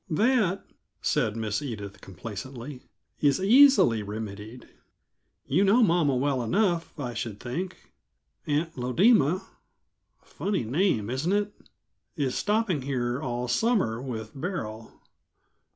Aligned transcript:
"That," 0.09 0.65
said 1.03 1.35
Miss 1.37 1.61
Edith 1.61 2.01
complacently, 2.01 2.81
"is 3.19 3.39
easily 3.39 4.01
remedied. 4.01 4.67
You 5.45 5.63
know 5.63 5.83
mama 5.83 6.15
well 6.15 6.41
enough, 6.41 6.99
I 6.99 7.13
should 7.13 7.39
think. 7.39 7.93
Aunt 8.47 8.75
Lodema 8.75 9.43
funny 10.19 10.63
name, 10.63 11.11
isn't 11.11 11.33
it? 11.33 11.53
is 12.15 12.33
stopping 12.33 12.81
here 12.81 13.21
all 13.21 13.47
summer, 13.47 14.01
with 14.01 14.31
Beryl. 14.33 14.91